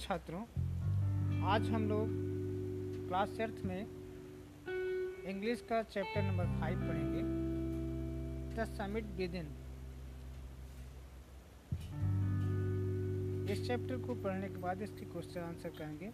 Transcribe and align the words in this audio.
छात्रों, 0.00 0.40
आज 1.44 1.68
हम 1.70 1.88
लोग 1.88 2.08
क्लास 3.08 3.40
एट्थ 3.40 3.64
में 3.66 3.80
इंग्लिश 5.30 5.60
का 5.68 5.82
चैप्टर 5.84 6.22
नंबर 6.22 6.44
फाइव 6.60 6.80
पढ़ेंगे। 6.80 7.22
द 8.54 8.66
समिट 8.68 9.06
विद 9.16 9.34
इन 9.34 9.48
इस 13.50 13.66
चैप्टर 13.66 13.96
को 14.06 14.14
पढ़ने 14.14 14.48
के 14.48 14.60
बाद 14.60 14.82
इसकी 14.82 15.04
क्वेश्चन 15.04 15.40
आंसर 15.40 15.72
करेंगे। 15.78 16.08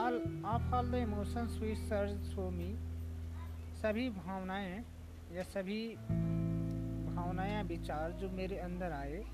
All 0.00 0.20
of 0.46 0.74
all 0.74 0.90
the 0.90 1.02
emotions 1.02 1.58
we 1.62 1.74
search 1.74 2.34
for 2.34 2.50
me 2.52 2.72
सभी 3.82 4.08
भावनाएँ 4.10 4.84
या 5.34 5.42
सभी 5.42 5.84
भावनाएँ 7.14 7.62
विचार 7.68 8.12
जो 8.12 8.30
मेरे 8.30 8.58
अंदर 8.60 8.92
आए 8.92 9.24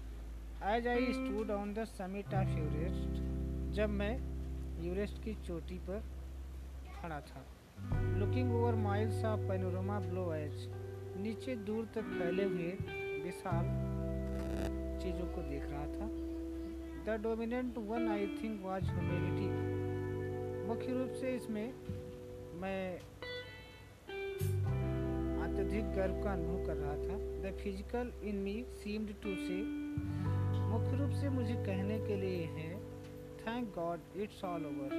as 0.77 0.88
I 0.88 1.12
stood 1.12 1.51
on 1.51 1.74
the 1.74 1.84
summit 1.84 2.34
of 2.34 2.59
Everest 2.59 3.27
जब 3.78 3.91
मैं 3.91 4.14
यूरेस्ट 4.84 5.18
की 5.24 5.32
चोटी 5.46 5.77
पर 5.88 5.98
खड़ा 6.95 7.18
था। 7.27 7.41
Looking 8.18 8.54
over 8.54 8.74
miles 8.77 9.24
of 9.24 9.41
panorama 9.48 9.98
below 10.01 10.24
as 10.34 10.64
नीचे 11.16 11.54
दूर 11.66 11.84
तक 11.95 12.09
फैले 12.14 12.45
हुए 12.45 12.70
विशाल 13.24 13.68
चीज़ों 15.02 15.27
को 15.34 15.42
देख 15.51 15.62
रहा 15.64 15.84
था। 15.92 16.09
The 17.06 17.18
dominant 17.23 17.78
one 17.91 18.09
I 18.12 18.27
think 18.42 18.60
was 18.62 18.91
humility 18.91 19.46
मुख्य 20.68 20.92
रूप 20.92 21.12
से 21.20 21.34
इसमें 21.37 21.73
मैं 22.62 22.82
अत्यधिक 25.45 25.92
गर्व 25.92 26.23
का 26.24 26.32
अनुभव 26.32 26.66
कर 26.66 26.76
रहा 26.76 26.96
था। 26.96 27.20
The 27.45 27.54
physical 27.62 28.12
in 28.24 28.43
me 28.43 28.56
seemed 28.82 29.15
to 29.23 29.37
say 29.46 29.62
मुख्य 30.66 30.96
रूप 30.96 31.16
से 31.21 31.29
मुझे 31.38 31.54
कहने 31.54 31.99
के 32.01 32.16
लिए 32.16 32.45
है 32.59 32.76
thank 33.49 33.68
God 33.74 34.01
it's 34.23 34.43
all 34.45 34.65
over 34.66 34.91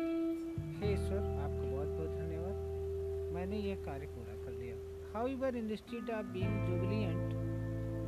हे 0.77 0.91
ईश्वर 0.93 1.17
आपका 1.17 1.65
बहुत 1.71 1.87
बहुत 1.87 2.09
धन्यवाद। 2.09 3.33
मैंने 3.33 3.57
यह 3.57 3.75
कार्य 3.85 4.07
पूरा 4.07 4.35
कर 4.45 4.51
लिया। 4.51 4.75
However 5.27 5.55
instead 5.55 6.09
of 6.09 6.25
being 6.27 6.55
jubilant 6.67 7.33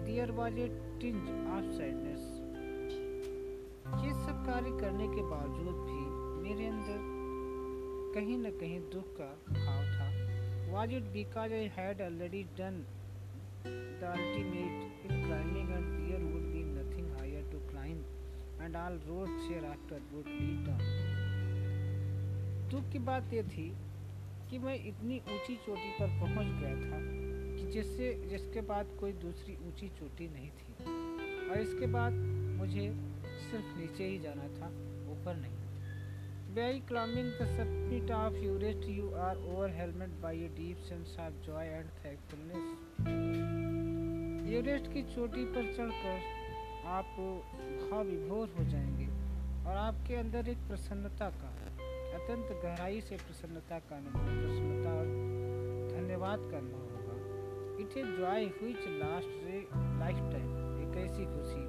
there 0.06 0.32
was 0.40 0.58
a 0.60 0.68
tinge 1.02 1.30
of 1.58 1.68
sadness 1.78 2.24
ये 4.06 4.14
सब 4.26 4.44
कार्य 4.46 4.72
करने 4.82 5.08
के 5.08 5.22
बावजूद 5.30 5.78
भी 5.86 6.02
मेरे 6.50 6.68
अंदर 6.68 7.00
कहीं 8.16 8.38
न 8.38 8.52
कहीं 8.60 8.80
दुख 8.96 9.14
का 9.20 9.30
भाव 9.52 9.84
था। 9.94 10.10
Was 10.74 10.92
it 10.98 11.08
because 11.14 11.54
I 11.56 11.64
had 11.78 12.02
already 12.02 12.42
done 12.58 12.82
the 13.64 14.10
ultimate 14.10 15.06
in 15.06 15.24
climbing 15.26 15.72
and 15.78 15.88
there 16.10 16.24
would 16.28 16.51
and 18.66 18.76
all 18.76 18.98
roads 19.10 19.48
hereafter 19.50 20.00
would 20.14 20.28
lead 20.40 20.66
down 20.66 20.84
दुख 22.72 22.92
की 22.92 23.00
बात 23.08 23.34
यह 23.34 23.48
थी 23.54 23.68
कि 24.50 24.60
मैं 24.66 24.76
इतनी 24.90 25.18
ऊँची 25.34 25.56
चोटी 25.66 25.90
पर 26.00 26.20
पहुँच 26.20 26.52
गया 26.60 26.76
था 26.84 27.00
कि 27.56 27.72
जिससे 27.72 28.14
जिसके 28.30 28.62
बाद 28.70 28.96
कोई 29.00 29.14
दूसरी 29.24 29.56
ऊँची 29.68 29.90
चोटी 30.00 30.28
नहीं 30.34 30.50
थी 30.60 31.50
और 31.50 31.60
इसके 31.62 31.88
बाद 31.96 32.14
मुझे 32.60 32.86
सिर्फ़ 33.50 33.78
नीचे 33.80 34.08
ही 34.08 34.20
जाना 34.20 34.48
था 34.60 34.70
ऊपर 35.14 35.36
नहीं 35.42 35.60
By 36.56 36.82
climbing 36.86 37.32
the 37.40 37.46
summit 37.50 38.10
of 38.12 38.34
Everest, 38.36 38.86
you 38.86 39.14
are 39.18 39.36
overwhelmed 39.52 40.16
by 40.22 40.34
a 40.34 40.50
deep 40.50 40.82
sense 40.84 41.14
of 41.18 41.38
joy 41.46 41.64
and 41.76 41.94
thankfulness. 42.02 42.66
Everest 44.52 44.92
की 44.94 45.04
चोटी 45.14 45.46
पर 45.54 45.72
चढ़कर 45.78 46.41
आप 46.92 47.12
भाव 47.82 48.04
विभोर 48.06 48.50
हो 48.58 48.64
जाएँगे 48.70 49.06
और 49.66 49.78
आपके 49.78 50.16
अंदर 50.16 50.48
एक 50.50 50.58
प्रसन्नता 50.68 51.30
का, 51.36 51.52
अत्यंत 52.16 52.50
गहराई 52.64 53.02
से 53.02 53.16
प्रसन्नता 53.18 53.78
का 53.90 53.96
अनुभव, 53.98 54.26
प्रसन्नता 54.42 54.92
और 54.94 55.06
धन्यवाद 55.92 56.40
का 56.52 56.58
अनुभव 56.58 56.90
होगा। 56.96 57.16
इट 57.84 57.98
ए 57.98 58.04
जॉय 58.18 58.44
हुई 58.58 58.74
लास्ट 58.98 59.32
लाइफ 60.02 60.20
टाइम 60.34 60.50
एक 60.82 60.98
ऐसी 61.06 61.26
खुशी 61.26 61.64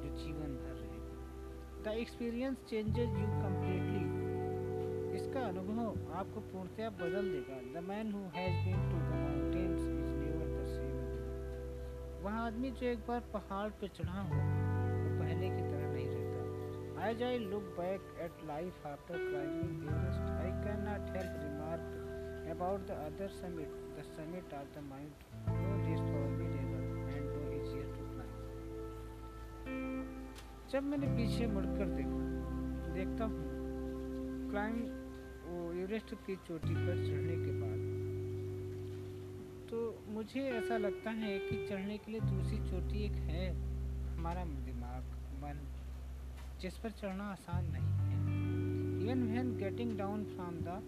जो 0.00 0.08
जीवन 0.16 0.56
भर 0.56 0.74
रहेगी 0.80 1.84
the 1.84 1.96
experience 2.00 2.56
changes 2.70 3.14
you 3.20 3.28
completely 3.44 4.04
इसका 5.18 5.46
अनुभव 5.48 6.12
आपको 6.18 6.40
पूर्णतया 6.40 6.90
बदल 6.98 7.30
देगा। 7.32 7.60
The 7.74 7.84
man 7.84 8.12
who 8.12 8.24
has 8.36 8.56
been 8.66 8.90
to 8.90 8.96
the 8.98 9.22
mountains 9.22 9.80
is 9.80 10.12
never 10.18 10.48
the 10.56 10.66
same 10.66 10.92
वह 12.26 12.42
आदमी 12.42 12.70
जो 12.72 12.86
एक 12.88 13.06
बार 13.08 13.20
पहाड़ 13.32 13.68
पर 13.70 13.88
चढ़ा 13.96 14.20
हो 14.20 14.62
पहले 15.24 15.48
की 15.56 15.62
तरह 15.62 15.86
नहीं 15.92 16.08
रहता। 16.08 17.08
As 17.08 17.22
I 17.22 17.38
look 17.52 17.66
back 17.80 18.00
at 18.24 18.46
life 18.48 18.86
after 18.86 19.16
climbing 19.28 19.76
Everest 19.82 20.24
I 20.30 20.50
cannot 20.88 21.02
help 21.16 21.34
remark 21.44 21.84
about 22.56 22.80
the 22.88 22.90
other 23.04 23.28
summit 23.36 23.70
the 23.98 24.02
summit 24.16 24.46
of 24.54 24.68
the 24.74 24.82
mind 24.88 25.12
no 25.48 25.76
less 25.86 26.04
formidable 26.14 26.82
and 27.14 27.26
no 27.26 27.42
easier 27.60 27.86
to 27.94 28.02
climb 28.10 28.36
जब 30.72 30.82
मैंने 30.90 31.06
पीछे 31.16 31.46
मुड़कर 31.46 31.86
देखा, 31.96 32.20
देखता 32.94 33.24
हूँ 33.24 33.42
क्लाइंब 34.50 34.80
एवरेस्ट 35.82 36.10
की 36.26 36.34
चोटी 36.46 36.74
पर 36.74 36.96
चढ़ने 37.06 37.36
के 37.36 37.52
बाद 37.60 37.80
तो 39.70 39.78
मुझे 40.14 40.42
ऐसा 40.58 40.76
लगता 40.78 41.10
है 41.22 41.32
कि 41.38 41.56
चढ़ने 41.68 41.96
के 41.98 42.12
लिए 42.12 42.20
दूसरी 42.20 42.58
चोटी 42.70 43.04
एक 43.04 43.16
है, 43.30 43.46
हमारा 44.16 44.44
दिमाग 44.44 44.83
मन, 45.44 45.58
जिस 46.60 46.76
पर 46.78 46.90
चढ़ना 47.00 47.24
आसान 47.30 47.70
नहीं 47.72 47.92
है। 48.00 48.16
Even 49.04 49.22
when 49.30 49.56
getting 49.58 49.96
down 49.98 50.24
from 50.26 50.54
the 50.66 50.82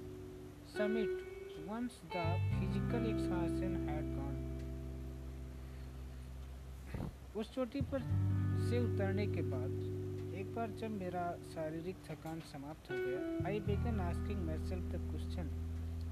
summit 0.77 1.25
once 1.69 2.00
the 2.15 2.22
physical 2.50 3.06
exhaustion 3.06 3.77
had 3.89 4.15
gone 4.16 4.34
उस 7.41 7.55
चोटी 7.55 7.81
पर 7.93 8.00
से 8.69 8.78
उतरने 8.84 9.27
के 9.27 9.43
बाद, 9.43 9.72
एक 10.41 10.55
बार 10.55 10.71
जब 10.81 10.91
मेरा 10.91 11.25
शारीरिक 11.55 11.97
थकान 12.06 12.41
समाप्त 12.53 12.91
हो 12.91 12.97
गया 12.97 13.49
I 13.49 13.61
began 13.66 14.00
asking 14.00 14.41
myself 14.69 14.93
the 14.95 15.00
question 15.11 15.50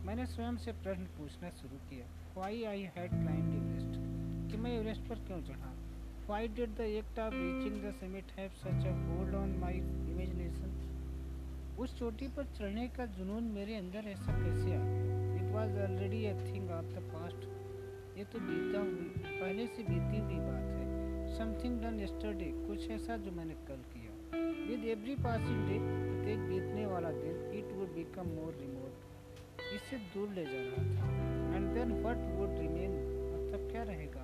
मैंने 0.06 0.27
स्वयं 0.27 0.56
से 0.65 0.72
प्रश्न 0.83 1.04
पूछना 1.19 1.50
शुरू 1.60 1.78
किया 1.91 2.06
why 2.37 2.62
I 2.72 2.83
had 2.97 3.10
climb 3.10 3.54
Everest 3.54 3.93
कि 4.50 4.62
मैं 4.62 4.72
एवरेस्ट 4.78 5.09
पर 5.09 5.25
क्यों 5.27 5.41
चढ़ा? 5.49 5.72
Why 6.28 6.48
did 6.48 6.70
the 6.76 6.80
act 6.80 7.18
of 7.18 7.34
reaching 7.34 7.82
the 7.82 7.90
summit 7.94 8.30
have 8.36 8.50
such 8.50 8.86
a 8.86 8.92
hold 8.98 9.34
on 9.34 9.50
my 9.58 9.78
imagination 10.10 10.70
उस 11.78 11.96
चोटी 11.98 12.28
पर 12.28 12.44
चढ़ने 12.58 12.86
का 12.88 13.06
जुनून 13.16 13.50
मेरे 13.54 13.74
अंदर 13.74 14.08
ऐसा 14.08 14.32
कैसे 14.32 14.74
आ 14.74 14.78
गया? 14.84 15.34
It 15.36 15.52
was 15.52 15.76
already 15.80 16.24
a 16.26 16.32
thing 16.44 16.70
of 16.70 16.86
the 16.86 17.02
past 17.12 17.44
ये 18.18 18.24
तो 18.24 18.38
बीता 18.40 18.80
हुई 18.80 19.10
पहले 19.40 19.66
से 19.66 19.82
बीती 19.82 20.18
हुई 20.18 20.38
बात 20.38 20.70
है। 20.72 21.36
समथिंग 21.36 21.80
डन 21.80 22.00
यस्टरडे 22.00 22.50
कुछ 22.66 22.91
ऐसा 22.91 23.16
जो 23.16 23.32
मैंने 23.32 23.54
कल 23.68 23.84
किया। 23.92 24.12
विद 24.68 24.84
एवरी 24.88 25.14
पासिंग 25.24 25.60
डे 25.68 25.78
प्रत्येक 25.78 26.48
बीतने 26.48 26.86
वाला 26.86 27.10
दिन 27.12 27.50
it 27.58 27.72
would 27.72 27.94
become 27.94 28.34
more 28.36 28.52
remote 28.60 28.94
इससे 29.74 29.96
दूर 30.14 30.28
ले 30.30 30.44
जा 30.44 30.62
रहा 30.62 30.84
था। 30.94 31.56
And 31.56 31.72
then 31.74 31.92
what 32.02 32.16
would 32.36 32.58
remain 32.58 32.92
मतलब 33.34 33.70
क्या 33.70 33.82
रहेगा? 33.82 34.23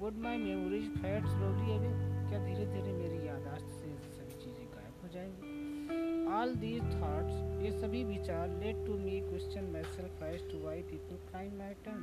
Would 0.00 0.16
my 0.22 0.36
memories 0.36 0.88
fade 1.02 1.26
slowly 1.26 1.72
away 1.72 1.90
क्या 2.28 2.38
धीरे 2.44 2.64
धीरे 2.72 2.92
मेरी 2.92 3.26
यादाश्त 3.26 3.66
से 3.66 3.90
सभी 4.16 4.34
चीज़ें 4.42 4.66
गायब 4.72 5.02
हो 5.02 5.08
जाएँगी? 5.14 6.26
ऑल 6.38 6.54
दीज 6.64 6.82
थाट्स 6.82 7.62
ये 7.64 7.70
सभी 7.80 8.02
विचार 8.04 8.48
led 8.62 8.84
to 8.86 8.96
me 8.98 9.20
question 9.20 9.70
myself 9.94 10.22
as 10.22 10.50
to 10.52 10.58
why 10.64 10.82
people 10.90 11.16
climb 11.30 11.62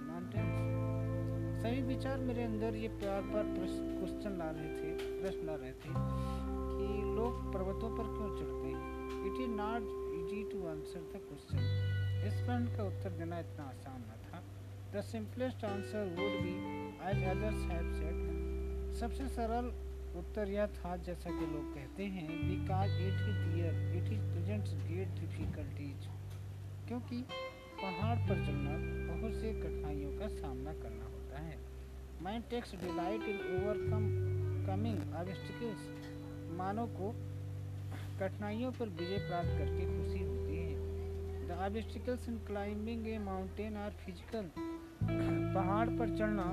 mountains 0.09 1.61
सभी 1.63 1.81
विचार 1.81 2.17
मेरे 2.29 2.43
अंदर 2.43 2.75
ये 2.75 2.87
प्यार 3.03 3.21
पर 3.33 3.53
क्वेश्चन 3.57 4.37
ला 4.37 4.49
रहे 4.49 4.69
थे, 4.77 5.19
प्रश्न 5.21 5.45
ला 5.45 5.55
रहे 5.55 5.71
थे 5.83 5.93
कि 5.93 7.15
लोग 7.19 7.53
पर्वतों 7.53 7.89
पर 7.97 8.11
क्यों 8.15 8.29
चढ़ते 8.37 8.67
हैं? 8.67 8.81
It 9.27 9.41
is 9.41 9.55
not 9.61 9.83
easy 10.19 10.43
to 10.51 10.65
answer 10.67 11.07
the 11.13 11.21
question 11.29 11.57
इस 12.27 12.41
प्रश्न 12.45 12.75
का 12.77 12.83
उत्तर 12.83 13.17
देना 13.19 13.39
इतना 13.39 13.63
आसान 13.63 14.01
न 14.01 14.22
the 14.93 15.01
simplest 15.01 15.63
answer 15.65 16.09
would 16.17 16.33
be 16.41 16.51
as 17.09 17.23
others 17.27 17.61
have 17.69 17.85
said 17.93 18.95
सबसे 18.95 19.27
सरल 19.35 19.69
उत्तर 20.17 20.49
यह 20.49 20.65
था, 20.73 20.95
जैसा 20.97 21.29
कि 21.29 21.45
लोग 21.53 21.73
कहते 21.75 22.03
हैं 22.15 22.27
because 22.41 22.91
it 23.03 23.23
is 23.29 23.39
there 23.45 23.95
it 23.97 24.11
is 24.13 24.27
presents 24.33 24.73
great 24.81 25.15
difficulties 25.19 26.05
क्योंकि 26.87 27.21
पहाड़ 27.81 28.17
पर 28.27 28.45
चढ़ना 28.45 28.75
बहुत 29.07 29.39
से 29.41 29.53
कठिनाइयों 29.53 30.11
का 30.19 30.27
सामना 30.35 30.73
करना 30.83 31.05
होता 31.05 31.41
है। 31.41 31.57
Mind 32.23 32.43
takes 32.49 32.75
delight 32.81 33.23
in 33.29 33.39
overcoming 34.67 35.15
obstacles 35.21 35.87
मानव 36.59 36.93
को 36.99 37.11
कठिनाइयों 38.19 38.71
पर 38.71 38.93
विजय 39.01 39.25
प्राप्त 39.27 39.57
करके 39.57 39.89
खुशी 39.95 40.23
होती 40.23 40.57
है। 40.57 41.47
The 41.47 41.57
obstacles 41.69 42.29
in 42.29 42.37
climbing 42.47 43.07
a 43.07 43.17
mountain 43.25 43.77
are 43.77 43.91
physical 44.05 44.51
पहाड़ 45.09 45.89
पर 45.89 46.15
चढ़ना 46.17 46.43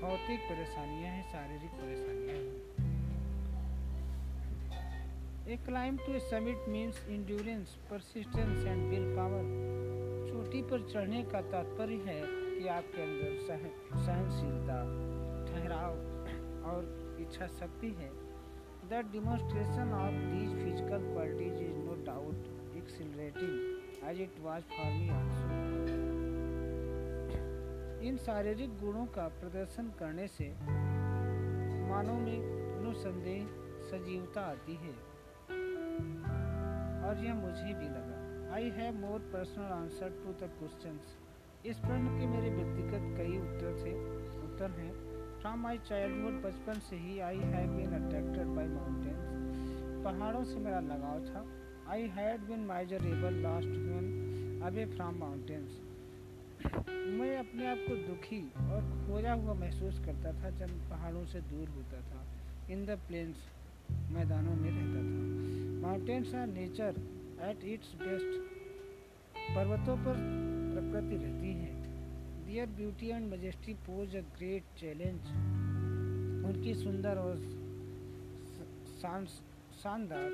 भौतिक 0.00 0.40
परेशानियाँ 0.40 1.10
हैं, 1.10 1.24
शारीरिक 1.32 1.72
परेशानियाँ 1.80 2.36
हैं। 2.36 2.48
A 5.48 5.56
climb 5.66 5.96
to 5.96 6.18
summit 6.20 6.68
means 6.68 6.96
endurance 7.10 7.74
persistence 7.90 8.64
and 8.66 8.82
willpower 9.16 9.44
चोटी 10.30 10.62
पर 10.70 10.88
चढ़ने 10.92 11.22
का 11.32 11.40
तात्पर्य 11.50 11.96
है 12.06 12.20
कि 12.22 12.68
आपके 12.68 13.02
अंदर 13.02 13.32
सहनशीलता, 13.46 14.78
ठहराव 15.46 15.92
और 16.70 17.16
इच्छा 17.20 17.46
शक्ति 17.60 17.90
है। 18.00 18.10
The 18.90 19.04
demonstration 19.12 19.92
of 19.94 20.16
these 20.30 20.50
physical 20.62 21.12
qualities 21.12 21.60
is 21.62 21.76
no 21.78 21.94
doubt 22.06 22.76
exhilarating 22.76 24.08
as 24.10 24.20
it 24.20 24.40
was 24.42 24.64
for 24.76 24.92
me 24.92 25.08
also 25.18 25.59
इन 28.00 28.16
शारीरिक 28.16 28.70
गुणों 28.80 29.04
का 29.06 29.26
प्रदर्शन 29.28 29.88
करने 29.98 30.26
से 30.28 30.44
मानव 31.88 32.20
में 32.20 32.38
निसंदेह 32.82 33.48
सजीवता 33.90 34.40
आती 34.40 34.74
है। 34.74 34.92
और 37.08 37.24
यह 37.24 37.34
मुझे 37.34 37.74
भी 37.74 37.88
लगा। 37.88 38.54
I 38.54 38.70
have 38.70 38.94
more 38.94 39.20
personal 39.32 39.72
answer 39.72 40.08
to 40.22 40.32
the 40.32 40.48
questions. 40.58 41.16
इस 41.66 41.78
प्रश्न 41.78 42.18
के 42.18 42.26
मेरे 42.26 42.50
व्यक्तिगत 42.50 43.04
कई 43.18 43.36
उत्तर 43.38 43.76
थे। 43.82 43.92
उत्तर 44.44 44.70
हैं 44.70 44.92
फ्रॉम 45.40 45.60
माई 45.60 45.78
चाइल्डहुड 45.78 46.42
बचपन 46.42 46.80
से 46.88 46.96
ही 46.96 47.18
I 47.28 47.38
have 47.52 47.76
been 47.76 47.92
attracted 47.94 48.46
by 48.46 48.68
mountains 48.68 50.04
पहाड़ों 50.04 50.44
से 50.44 50.56
मेरा 50.58 50.80
लगाव 50.80 51.20
था। 51.26 51.44
I 51.92 52.08
had 52.08 52.40
been 52.40 52.66
miserable 52.66 53.34
last 53.42 53.68
human 53.68 54.60
away 54.66 54.84
from 54.86 55.14
mountains 55.18 55.80
मैं 56.60 57.36
अपने 57.38 57.66
आप 57.66 57.78
को 57.88 57.94
दुखी 57.96 58.40
और 58.72 58.80
खोया 59.06 59.32
हुआ 59.32 59.54
महसूस 59.54 59.98
करता 59.98 60.32
था 60.32 60.50
जब 60.58 60.70
पहाड़ों 60.90 61.24
से 61.26 61.40
दूर 61.40 61.68
होता 61.68 62.00
था। 62.00 62.24
इन 62.72 62.84
द 62.86 62.98
प्लेन्स 63.08 63.36
मैदानों 64.12 64.54
में 64.54 64.70
रहता 64.70 65.00
था। 65.00 65.86
Mountains 65.86 66.34
are 66.34 66.46
nature 66.46 67.00
at 67.42 67.64
its 67.64 67.94
best 67.94 68.40
पर्वतों 69.54 69.96
पर 69.96 70.16
प्रकृति 70.74 71.16
रहती 71.16 71.52
है। 71.54 71.72
Their 72.46 72.66
beauty 72.76 73.08
and 73.08 73.32
majesty 73.32 73.74
pose 73.88 74.16
a 74.16 74.20
great 74.36 74.64
challenge 74.80 75.20
उनकी 76.46 76.74
सुंदर 76.74 77.18
और 77.18 77.36
शानदार 79.82 80.30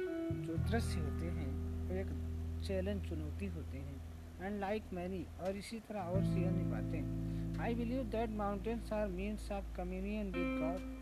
जो 0.47 0.55
दृश्य 0.71 1.01
होते 1.01 1.27
हैं, 1.27 1.51
वो 1.89 1.95
एक 1.95 2.09
चैलेंज 2.67 3.09
चुनौती 3.09 3.47
होते 3.47 3.79
हैं। 3.79 4.06
एंड 4.43 4.61
लाइक 4.61 4.83
मैनी 4.93 5.25
और 5.41 5.57
इसी 5.57 5.79
तरह 5.89 6.01
और 6.01 6.25
सी 6.25 6.45
अन्य 6.45 6.65
बातें 6.71 7.63
I 7.63 7.75
believe 7.75 8.03
that 8.11 8.31
mountains 8.31 8.93
are 8.93 9.09
means 9.09 9.51
of 9.53 9.77
communion 9.77 10.27
with 10.27 10.59
God 10.61 10.95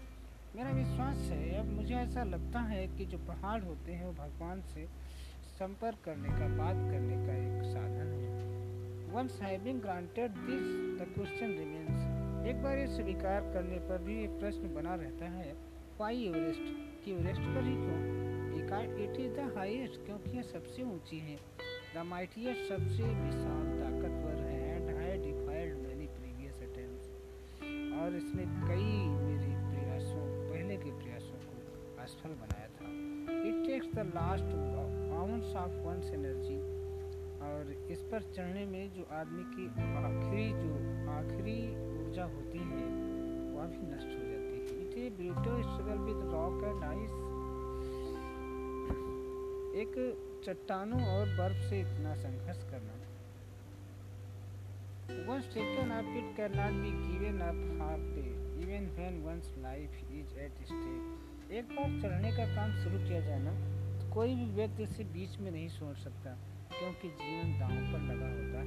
मेरा 0.56 0.70
विश्वास 0.70 1.16
है, 1.30 1.58
अब 1.60 1.66
मुझे 1.66 1.94
ऐसा 1.94 2.24
लगता 2.24 2.60
है 2.60 2.86
कि 2.88 3.04
जो 3.04 3.18
पहाड़ 3.18 3.62
होते 3.62 3.92
हैं, 3.92 4.04
वो 4.06 4.12
भगवान 4.12 4.60
से 4.62 4.86
संपर्क 5.58 5.98
करने 6.04 6.28
का, 6.28 6.48
बात 6.56 6.76
करने 6.90 7.16
का 7.26 7.34
एक 7.36 7.62
साधन 7.72 8.12
है। 8.12 9.12
Once 9.14 9.38
having 9.42 9.80
granted 9.80 10.30
this 10.30 10.68
the 11.00 11.06
question 11.14 11.56
remains 11.58 12.46
एक 12.48 12.62
बार 12.62 12.78
ये 12.78 12.86
स्वीकार 12.86 13.40
करने 13.52 13.78
पर 13.88 14.02
भी 14.02 14.22
एक 14.24 14.38
प्रश्न 14.40 14.74
बना 14.74 14.94
रहता 14.94 15.28
है 15.30 15.52
वाई 16.00 16.24
एवरेस्ट 16.24 16.72
कि 17.04 17.12
एवरेस्ट 17.12 17.42
पर 17.42 17.64
ही 17.64 17.74
क्यों? 17.74 18.22
इट 19.04 19.18
इज़ 19.20 19.32
द 19.32 19.52
हाईएस्ट 19.56 20.04
क्योंकि 20.06 20.36
यह 20.36 20.42
सबसे 20.42 20.82
ऊँची 20.82 21.18
है। 21.18 21.36
द 21.94 22.02
माइटिएस्ट 22.06 22.62
सबसे 22.68 23.08
विशाल 23.08 23.66
ताकतवर 23.80 24.38
है 24.44 24.54
and 24.76 24.88
I 24.92 25.18
defied 25.18 25.74
many 25.82 26.06
previous 26.14 26.56
attempts. 26.62 27.10
और 27.98 28.16
इसने 28.16 28.46
कई 28.62 28.88
मेरे 29.18 29.50
प्रयासों, 29.66 30.24
पहले 30.48 30.76
के 30.76 30.90
प्रयासों 31.02 31.38
को 31.44 32.02
असफल 32.02 32.34
बनाया 32.40 32.68
था। 32.78 32.90
It 33.48 33.60
takes 33.66 33.94
the 33.94 34.06
last 34.16 34.50
ounce 35.20 35.54
of 35.56 35.76
one's 35.86 36.10
energy 36.14 36.58
और 37.50 37.72
इस 37.90 38.02
पर 38.12 38.26
चढ़ने 38.32 38.64
में 38.66 38.92
जो 38.92 39.06
आदमी 39.20 39.44
की 39.54 39.66
आखिरी, 40.02 40.48
जो 40.62 40.72
आखिरी 41.12 41.58
ऊर्जा 41.98 42.24
होती 42.34 42.64
है, 42.72 42.88
वह 43.54 43.70
भी 43.74 43.86
नष्ट 43.92 44.10
हो 44.18 44.24
जाती 44.30 44.52
है। 44.56 44.82
It 44.82 44.98
a 44.98 45.10
brutal 45.20 45.62
struggle 45.62 46.02
with 46.08 46.26
rock 46.32 46.58
and 46.64 46.84
ice 46.84 47.14
एक 49.74 49.94
चट्टानों 50.44 51.00
और 51.12 51.30
बर्फ़ 51.36 51.62
से 51.68 51.80
इतना 51.80 52.14
संघर्ष 52.16 52.62
करना। 52.70 52.92
Once 55.26 55.46
taken 55.54 55.90
up, 55.90 56.06
it 56.18 56.28
cannot 56.36 56.76
be 56.82 56.90
given 57.06 57.40
up 57.42 57.58
half 57.78 58.04
day, 58.16 58.30
even 58.60 58.86
when 58.98 59.16
one's 59.24 59.48
life 59.64 59.96
is 60.18 60.30
at 60.44 60.60
stake. 60.70 61.52
एक 61.52 61.74
बार 61.76 61.98
चढ़ने 62.02 62.30
का 62.36 62.46
काम 62.54 62.76
शुरू 62.82 62.98
किया 62.98 63.20
जाए 63.20 63.40
ना 63.42 63.52
तो 63.98 64.12
कोई 64.14 64.34
भी 64.34 64.46
व्यक्ति 64.54 64.82
इसे 64.82 65.04
बीच 65.14 65.38
में 65.38 65.50
नहीं 65.50 65.68
छोड़ 65.78 65.94
सकता 65.98 66.36
क्योंकि 66.70 67.08
जीवन 67.20 67.52
दांव 67.60 67.76
पर 67.92 68.00
लगा 68.10 68.30
होता 68.30 68.58
है। 68.58 68.66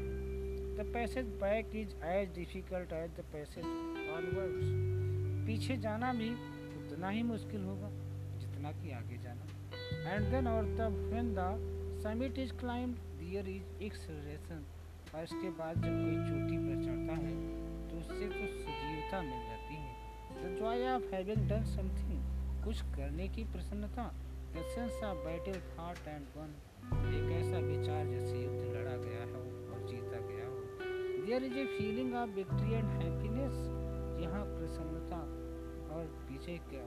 The 0.77 0.91
passage 0.93 1.25
back 1.43 1.75
is 1.75 1.95
as 2.05 2.33
difficult 2.35 2.93
as 2.93 3.09
the 3.19 3.25
passage 3.33 3.63
forwards 3.63 4.67
पीछे 5.47 5.77
जाना 5.87 6.13
भी 6.13 6.29
उतना 6.81 7.09
ही 7.09 7.23
मुश्किल 7.33 7.63
होगा 7.63 7.89
जितना 8.39 8.71
कि 8.81 8.91
आगे 8.91 9.17
जाना। 9.23 9.53
एंड 10.07 10.25
देन 10.31 10.47
और 10.47 10.65
तब 10.77 10.93
when 11.09 11.33
the 11.37 11.45
summit 12.03 12.37
is 12.39 12.51
climb 12.59 12.91
there 13.19 13.47
is 13.49 13.83
acceleration 13.83 14.63
और 15.15 15.23
इसके 15.23 15.49
बाद 15.57 15.81
जब 15.83 15.95
कोई 16.03 16.15
चोटी 16.27 16.57
पर 16.57 16.83
चढ़ता 16.83 17.15
है 17.23 17.33
तो 17.89 17.97
उससे 17.97 18.27
तो 18.27 18.45
सजीवता 18.59 19.21
मिल 19.21 19.41
जाती 19.47 19.75
है। 19.75 19.91
The 20.37 20.55
joy 20.59 20.87
of 20.89 21.13
having 21.13 21.49
done 21.49 21.63
something 21.71 22.63
कुछ 22.63 22.81
करने 22.95 23.27
की 23.35 23.43
प्रसन्नता 23.53 24.05
the 24.53 24.63
sense 24.75 25.03
of 25.03 25.17
battle 25.25 25.59
fought 25.71 26.07
and 26.07 26.25
won 26.37 26.55
एक 27.15 27.31
ऐसा 27.39 27.59
विचार 27.65 28.05
जैसे 28.05 28.35
युद्ध 28.37 28.75
लड़ा 28.75 28.95
गया 29.03 29.25
हो 29.33 29.41
और 29.71 29.87
जीता 29.89 30.19
गया 30.27 30.45
हो। 30.45 31.25
There 31.25 31.43
is 31.43 31.57
a 31.57 31.65
feeling 31.77 32.15
of 32.21 32.29
victory 32.35 32.73
and 32.73 32.89
happiness 33.01 33.57
यहाँ 34.23 34.45
प्रसन्नता 34.55 35.19
और 35.95 36.05
विजय 36.31 36.57
का 36.71 36.85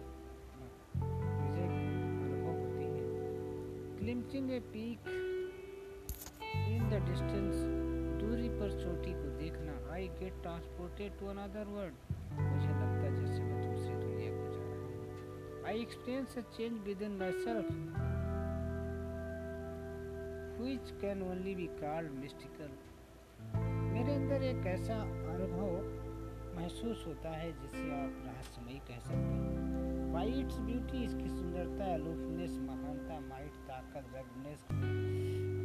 glimpsing 4.01 4.51
a 4.51 4.59
peak 4.75 5.09
in 6.75 6.89
the 6.91 7.01
distance 7.09 7.57
दूरी 8.21 8.49
पर 8.61 8.71
चोटी 8.83 9.13
को 9.13 9.33
देखना 9.39 9.73
I 9.95 10.07
get 10.21 10.41
transported 10.43 11.19
to 11.19 11.27
another 11.33 11.67
world 11.75 11.97
मुझे 12.39 12.69
लगता 12.69 13.03
है 13.03 13.11
जैसे 13.17 13.43
मैं 13.43 13.59
दूसरी 13.63 13.95
दुनिया 13.97 14.31
को 14.37 14.47
जा 14.53 14.63
रहा 14.63 14.79
हूँ। 14.85 15.67
I 15.69 15.81
experience 15.81 16.39
a 16.39 16.41
change 16.57 16.79
within 17.03 17.19
myself 17.45 17.69
which 20.63 20.89
can 21.03 21.21
only 21.27 21.53
be 21.59 21.67
called 21.77 22.17
mystical 22.23 22.73
मेरे 23.93 24.15
अंदर 24.15 24.43
एक 24.49 24.67
ऐसा 24.73 24.97
अनुभव 25.35 25.71
महसूस 26.57 27.05
होता 27.07 27.31
है 27.37 27.53
जिसे 27.61 27.85
आप 27.99 28.19
रहस्यमयी 28.27 28.79
कह 28.89 28.99
सकते 29.07 29.15
हैं। 29.15 30.13
वाई 30.15 30.33
इट्स 30.41 30.59
ब्यूटी 30.67 31.05
इसकी 31.05 31.29
सुंदरता 31.29 31.93
अलूफनेस 31.95 32.59
माइट 33.21 33.55
ताकत 33.69 34.05
रगनेस 34.15 34.65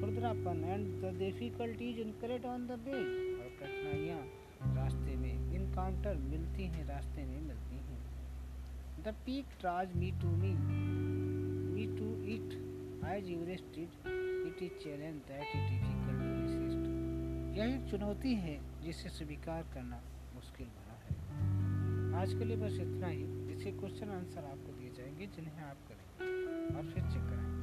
खुरदरापन 0.01 0.63
and 0.65 0.87
the 1.01 1.13
difficulties 1.19 1.99
incurred 1.99 2.45
on 2.45 2.67
the 2.67 2.79
way 2.85 2.93
और 2.93 3.49
कठिनाइयाँ 3.59 4.19
रास्ते 4.75 5.15
में 5.15 5.53
इनकाउंटर 5.55 6.15
मिलती 6.15 6.63
हैं, 6.65 6.85
रास्ते 6.87 7.25
में 7.25 7.41
मिलती 7.41 7.75
हैं। 7.75 9.03
The 9.03 9.15
peak 9.25 9.45
draws 9.59 9.95
me 9.95 10.11
to 10.21 10.29
me 10.37 10.53
me 11.73 11.85
to 11.97 12.07
it 12.35 12.49
as 13.07 13.29
Everest 13.31 13.77
it 13.77 14.63
is 14.63 14.83
challenge 14.83 15.15
that 15.27 15.55
is 15.55 15.69
difficult 15.71 16.15
यह 17.57 17.75
एक 17.75 17.89
चुनौती 17.91 18.33
है 18.35 18.59
जिसे 18.83 19.09
स्वीकार 19.09 19.61
करना 19.73 20.01
मुश्किल 20.35 20.67
बना 20.67 20.95
है। 21.03 22.21
आज 22.21 22.33
के 22.33 22.45
लिए 22.45 22.57
बस 22.57 22.79
इतना 22.81 23.07
ही। 23.07 23.23
इसके 23.53 23.71
क्वेश्चन 23.71 24.09
आंसर 24.09 24.45
आपको 24.45 24.77
दिए 24.79 24.91
जाएँगे 24.97 25.25
जिन्हें 25.35 25.63
आप 25.63 25.77
करें 25.87 26.34
और 26.73 26.83
फिर 26.93 27.03
चेक 27.03 27.23
करें 27.29 27.54